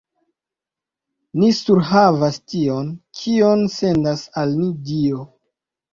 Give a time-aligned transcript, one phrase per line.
[1.41, 5.29] Ni surhavas tion, kion sendas al ni Dio!